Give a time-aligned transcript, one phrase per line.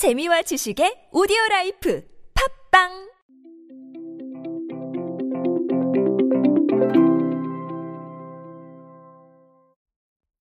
[0.00, 2.02] 재미와 지식의 오디오 라이프
[2.72, 2.88] 팟빵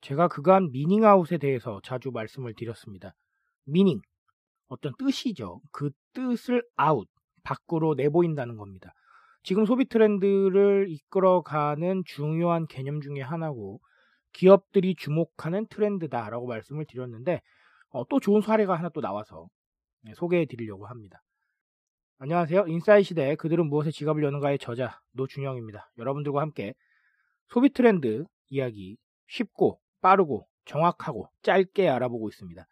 [0.00, 3.16] 제가 그간 미닝아웃에 대해서 자주 말씀을 드렸습니다.
[3.64, 4.00] meaning,
[4.68, 5.60] 어떤 뜻이죠.
[5.72, 7.08] 그 뜻을 아웃,
[7.42, 8.92] 밖으로 내보인다는 겁니다.
[9.42, 13.80] 지금 소비 트렌드를 이끌어가는 중요한 개념 중에 하나고
[14.32, 17.40] 기업들이 주목하는 트렌드다라고 말씀을 드렸는데
[17.90, 19.48] 어, 또 좋은 사례가 하나 또 나와서
[20.02, 21.22] 네, 소개해 드리려고 합니다.
[22.18, 22.66] 안녕하세요.
[22.66, 25.92] 인사이 시대 그들은 무엇에 지갑을 여는가의 저자 노준영입니다.
[25.98, 26.74] 여러분들과 함께
[27.48, 28.96] 소비 트렌드 이야기
[29.28, 32.66] 쉽고 빠르고 정확하고 짧게 알아보고 있습니다.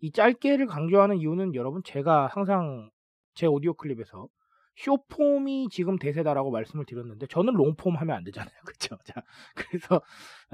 [0.00, 2.90] 이 짧게를 강조하는 이유는 여러분 제가 항상
[3.34, 4.28] 제 오디오 클립에서
[4.76, 8.54] 쇼폼이 지금 대세다라고 말씀을 드렸는데 저는 롱폼 하면 안 되잖아요.
[8.66, 8.96] 그렇죠?
[9.04, 9.22] 자,
[9.54, 10.02] 그래서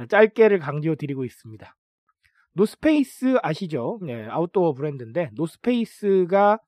[0.08, 1.74] 짧게를 강조 드리고 있습니다.
[2.58, 4.00] 노스페이스 아시죠?
[4.02, 6.58] 네, 아웃도어 브랜드인데 노스페이스가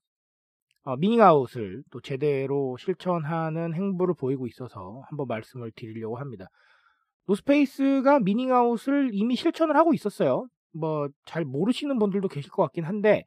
[0.83, 6.47] 어, 미닝아웃을 또 제대로 실천하는 행보를 보이고 있어서 한번 말씀을 드리려고 합니다.
[7.27, 10.47] 노스페이스가 미닝아웃을 이미 실천을 하고 있었어요.
[10.71, 13.25] 뭐 잘 모르시는 분들도 계실 것 같긴 한데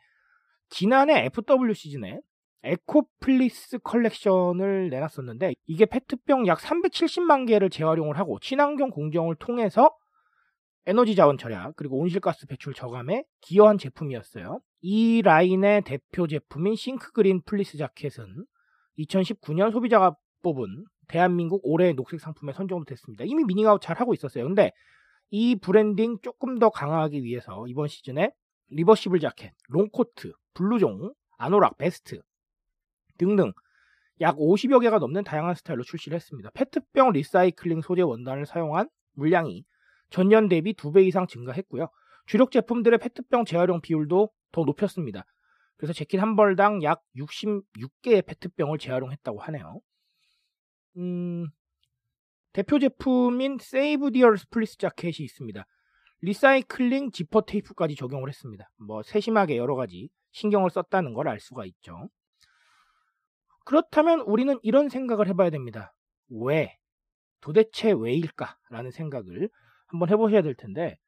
[0.71, 2.19] 지난해 FW 시즌에
[2.63, 9.91] 에코플리스 컬렉션을 내놨었는데 이게 페트병 약 370만 개를 재활용을 하고 친환경 공정을 통해서
[10.87, 14.61] 에너지 자원 절약 그리고 온실가스 배출 저감에 기여한 제품이었어요.
[14.83, 18.45] 이 라인의 대표 제품인 Think Green 플리스 자켓은
[18.99, 23.25] 2019년 소비자가 뽑은 대한민국 올해의 녹색 상품에 선정도 됐습니다.
[23.25, 24.45] 이미 미닝아웃 잘 하고 있었어요.
[24.45, 24.73] 근데
[25.31, 28.31] 이 브랜딩 조금 더 강화하기 위해서 이번 시즌에
[28.69, 32.21] reversible 자켓, 롱코트, 블루종, 아노락, 베스트
[33.19, 33.53] 등등
[34.21, 36.51] 약 50여 개가 넘는 다양한 스타일로 출시를 했습니다.
[36.55, 39.65] 페트병 리사이클링 소재 원단을 사용한 물량이
[40.15, 41.89] 전년 대비 2배 이상 증가했고요.
[42.27, 45.25] 주력 제품들의 페트병 재활용 비율도 더 높였습니다.
[45.77, 49.81] 그래서 재킷 한 벌당 약 66개의 페트병을 재활용했다고 하네요.
[50.99, 51.49] 음,
[52.53, 55.67] 대표 제품인 Save the Earth 플리스 자켓이 있습니다.
[56.21, 58.71] 리사이클링 지퍼 테이프까지 적용을 했습니다.
[58.77, 62.09] 뭐 세심하게 여러 가지 신경을 썼다는 걸 알 수가 있죠.
[63.65, 65.93] 그렇다면 우리는 이런 생각을 해봐야 됩니다.
[66.29, 66.79] 왜?
[67.41, 68.57] 도대체 왜일까?
[68.71, 69.51] 라는 생각을
[69.95, 70.99] 한번 해보셔야 될 텐데,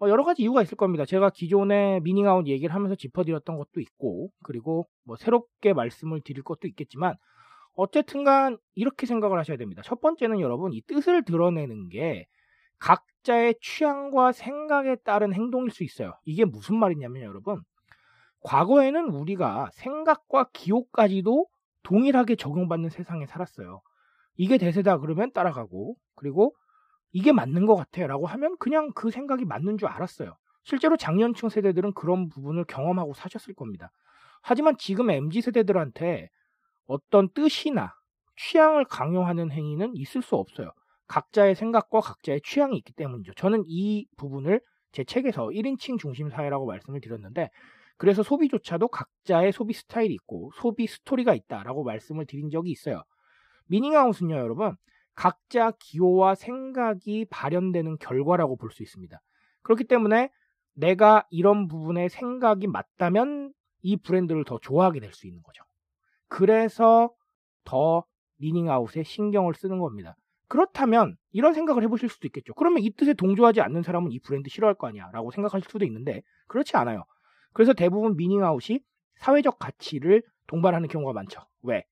[0.00, 1.04] 어, 여러 가지 이유가 있을 겁니다.
[1.04, 7.16] 제가 기존에 미닝아웃 얘기를 하면서 짚어드렸던 것도 있고, 그리고 뭐 새롭게 말씀을 드릴 것도 있겠지만,
[7.74, 9.82] 어쨌든 간 이렇게 생각을 하셔야 됩니다.
[9.84, 12.26] 첫 번째는 여러분, 이 뜻을 드러내는 게
[12.78, 16.14] 각자의 취향과 생각에 따른 행동일 수 있어요.
[16.24, 17.60] 이게 무슨 말이냐면 여러분,
[18.42, 21.46] 과거에는 우리가 생각과 기호까지도
[21.82, 23.82] 동일하게 적용받는 세상에 살았어요.
[24.36, 26.54] 이게 대세다 그러면 따라가고, 그리고
[27.12, 30.36] 이게 맞는 것 같아 라고 하면 그냥 그 생각이 맞는 줄 알았어요.
[30.62, 33.90] 실제로 장년층 세대들은 그런 부분을 경험하고 사셨을 겁니다.
[34.42, 36.28] 하지만 지금 MZ 세대들한테
[36.86, 37.92] 어떤 뜻이나
[38.36, 40.72] 취향을 강요하는 행위는 있을 수 없어요.
[41.08, 43.32] 각자의 생각과 각자의 취향이 있기 때문이죠.
[43.34, 44.60] 저는 이 부분을
[44.92, 47.50] 제 책에서 1인칭 중심 사회라고 말씀을 드렸는데
[47.96, 53.02] 그래서 소비조차도 각자의 소비 스타일이 있고 소비 스토리가 있다라고 말씀을 드린 적이 있어요.
[53.66, 54.74] 미닝아웃은요, 여러분.
[55.20, 59.20] 각자 기호와 생각이 발현되는 결과라고 볼 수 있습니다.
[59.60, 60.30] 그렇기 때문에
[60.72, 65.62] 내가 이런 부분에 생각이 맞다면 이 브랜드를 더 좋아하게 될 수 있는 거죠.
[66.28, 67.10] 그래서
[67.64, 68.04] 더
[68.38, 70.16] 미닝아웃에 신경을 쓰는 겁니다.
[70.48, 72.54] 그렇다면 이런 생각을 해보실 수도 있겠죠.
[72.54, 76.22] 그러면 이 뜻에 동조하지 않는 사람은 이 브랜드 싫어할 거 아니야 라고 생각하실 수도 있는데
[76.46, 77.04] 그렇지 않아요.
[77.52, 78.80] 그래서 대부분 미닝아웃이
[79.16, 81.42] 사회적 가치를 동반하는 경우가 많죠.
[81.62, 81.84] 왜?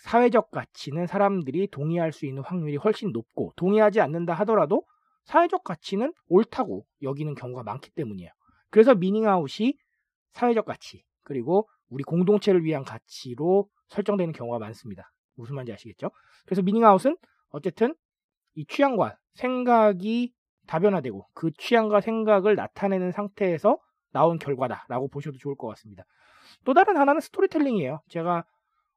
[0.00, 4.84] 사회적 가치는 사람들이 동의할 수 있는 확률이 훨씬 높고 동의하지 않는다 하더라도
[5.24, 8.30] 사회적 가치는 옳다고 여기는 경우가 많기 때문이에요.
[8.70, 9.74] 그래서 미닝아웃이
[10.32, 15.10] 사회적 가치 그리고 우리 공동체를 위한 가치로 설정되는 경우가 많습니다.
[15.34, 16.10] 무슨 말인지 아시겠죠?
[16.44, 17.16] 그래서 미닝아웃은
[17.50, 17.94] 어쨌든
[18.54, 20.32] 이 취향과 생각이
[20.66, 23.78] 다변화되고 그 취향과 생각을 나타내는 상태에서
[24.12, 26.04] 나온 결과다라고 보셔도 좋을 것 같습니다.
[26.64, 28.00] 또 다른 하나는 스토리텔링이에요.
[28.08, 28.44] 제가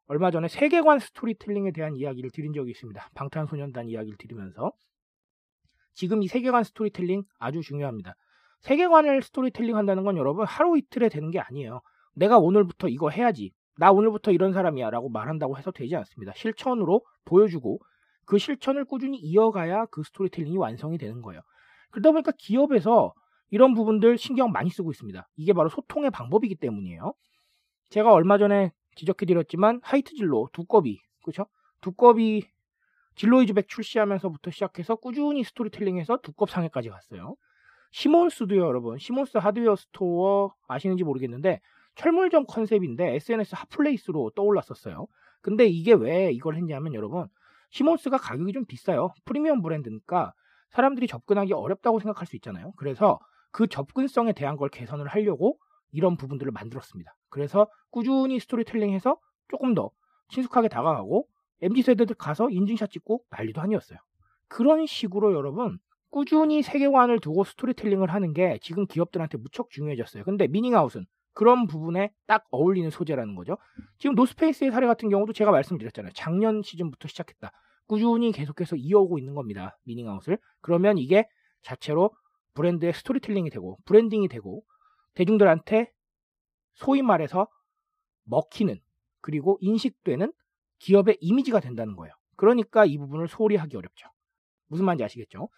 [0.09, 3.09] 얼마 전에 세계관 스토리텔링에 대한 이야기를 드린 적이 있습니다.
[3.13, 4.71] 방탄소년단 이야기를 드리면서
[5.93, 8.15] 지금 이 세계관 스토리텔링 아주 중요합니다.
[8.61, 11.81] 세계관을 스토리텔링 한다는 건 여러분 하루 이틀에 되는 게 아니에요.
[12.15, 13.51] 내가 오늘부터 이거 해야지.
[13.77, 16.33] 나 오늘부터 이런 사람이야 라고 말한다고 해서 되지 않습니다.
[16.35, 17.79] 실천으로 보여주고
[18.25, 21.41] 그 실천을 꾸준히 이어가야 그 스토리텔링이 완성이 되는 거예요.
[21.91, 23.13] 그러다 보니까 기업에서
[23.51, 25.27] 이런 부분들 신경 많이 쓰고 있습니다.
[25.35, 27.13] 이게 바로 소통의 방법이기 때문이에요.
[27.89, 31.45] 제가 얼마 전에 지적해드렸지만 하이트 진로 두꺼비 그렇죠?
[31.81, 32.43] 두꺼비
[33.15, 37.35] 진로이즈백 출시하면서부터 시작해서 꾸준히 스토리텔링해서 두껍상회까지 갔어요.
[37.91, 41.59] 시몬스도요 여러분 시몬스 하드웨어 스토어 아시는지 모르겠는데
[41.95, 45.07] 철물점 컨셉인데 SNS 핫플레이스로 떠올랐었어요.
[45.41, 47.27] 근데 이게 왜 이걸 했냐면 여러분
[47.71, 49.11] 시몬스가 가격이 좀 비싸요.
[49.25, 50.33] 프리미엄 브랜드니까
[50.69, 52.73] 사람들이 접근하기 어렵다고 생각할 수 있잖아요.
[52.77, 53.19] 그래서
[53.51, 55.57] 그 접근성에 대한 걸 개선을 하려고
[55.91, 57.13] 이런 부분들을 만들었습니다.
[57.29, 59.17] 그래서 꾸준히 스토리텔링해서
[59.49, 59.91] 조금 더
[60.29, 61.27] 친숙하게 다가가고
[61.61, 63.99] MZ 세대들 가서 인증샷 찍고 난리도 아니었어요.
[64.47, 65.79] 그런 식으로 여러분
[66.09, 70.23] 꾸준히 세계관을 두고 스토리텔링을 하는 게 지금 기업들한테 무척 중요해졌어요.
[70.23, 73.57] 근데 미닝아웃은 그런 부분에 딱 어울리는 소재라는 거죠.
[73.97, 76.11] 지금 노스페이스의 사례 같은 경우도 제가 말씀드렸잖아요.
[76.13, 77.51] 작년 시즌부터 시작했다.
[77.87, 79.77] 꾸준히 계속해서 이어오고 있는 겁니다.
[79.83, 80.37] 미닝아웃을.
[80.61, 81.27] 그러면 이게
[81.61, 82.11] 자체로
[82.55, 84.63] 브랜드의 스토리텔링이 되고 브랜딩이 되고
[85.13, 85.91] 대중들한테
[86.79, 87.47] 소위 말해서
[88.23, 88.79] 먹히는
[89.21, 90.31] 그리고 인식되는
[90.79, 92.13] 기업의 이미지가 된다는 거예요.
[92.37, 94.07] 그러니까 이 부분을 소홀히 하기 어렵죠.
[94.67, 95.49] 무슨 말인지 아시겠죠?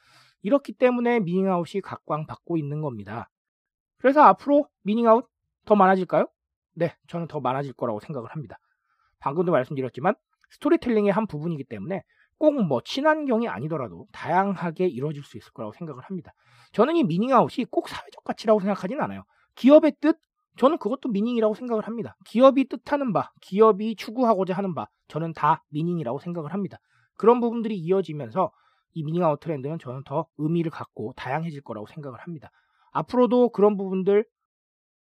[0.41, 3.29] 이렇기 때문에 미닝아웃이 각광받고 있는 겁니다.
[3.99, 5.27] 그래서 앞으로 미닝아웃
[5.65, 6.25] 더 많아질까요?
[6.73, 8.57] 네, 저는 더 많아질 거라고 생각을 합니다.
[9.19, 10.15] 방금도 말씀드렸지만
[10.49, 12.01] 스토리텔링의 한 부분이기 때문에
[12.39, 16.33] 꼭 뭐 친환경이 아니더라도 다양하게 이루어질 수 있을 거라고 생각을 합니다.
[16.71, 19.23] 저는 이 미닝아웃이 꼭 사회적 가치라고 생각하지는 않아요.
[19.53, 20.17] 기업의 뜻,
[20.57, 22.15] 저는 그것도 meaning이라고 생각을 합니다.
[22.25, 26.77] 기업이 뜻하는 바, 기업이 추구하고자 하는 바, 저는 다 meaning이라고 생각을 합니다.
[27.15, 28.51] 그런 부분들이 이어지면서
[28.93, 32.51] 이 미닝 아웃 트렌드는 저는 더 의미를 갖고 다양해질 거라고 생각을 합니다.
[32.91, 34.25] 앞으로도 그런 부분들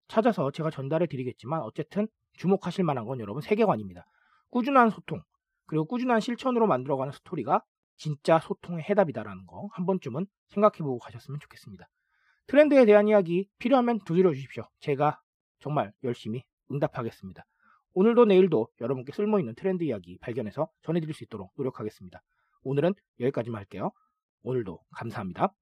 [0.08, 4.06] 찾아서 제가 전달해 드리겠지만 어쨌든 주목하실 만한 건 여러분 세계관입니다.
[4.52, 5.22] 꾸준한 소통,
[5.66, 7.64] 그리고 꾸준한 실천으로 만들어가는 스토리가
[7.98, 11.88] 진짜 소통의 해답이다라는 거 한 번쯤은 생각해보고 가셨으면 좋겠습니다.
[12.48, 14.64] 트렌드에 대한 이야기 필요하면 두드려 주십시오.
[14.80, 15.20] 제가
[15.64, 17.46] 정말 열심히 응답하겠습니다.
[17.94, 22.22] 오늘도 내일도 여러분께 쓸모있는 트렌드 이야기 발견해서 전해드릴 수 있도록 노력하겠습니다.
[22.64, 23.92] 오늘은 여기까지만 할게요.
[24.44, 25.54] 오늘도 감사합니다.